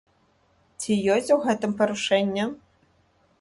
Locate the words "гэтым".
1.43-1.77